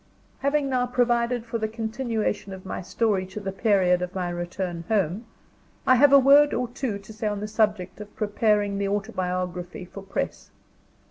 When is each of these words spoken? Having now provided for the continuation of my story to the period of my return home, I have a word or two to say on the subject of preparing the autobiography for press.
Having 0.39 0.67
now 0.67 0.87
provided 0.87 1.45
for 1.45 1.59
the 1.59 1.67
continuation 1.67 2.53
of 2.53 2.65
my 2.65 2.81
story 2.81 3.23
to 3.27 3.39
the 3.39 3.51
period 3.51 4.01
of 4.01 4.15
my 4.15 4.29
return 4.29 4.83
home, 4.87 5.27
I 5.85 5.93
have 5.93 6.11
a 6.11 6.17
word 6.17 6.55
or 6.55 6.67
two 6.69 6.97
to 6.97 7.13
say 7.13 7.27
on 7.27 7.39
the 7.39 7.47
subject 7.47 8.01
of 8.01 8.15
preparing 8.15 8.79
the 8.79 8.87
autobiography 8.89 9.85
for 9.85 10.01
press. 10.01 10.49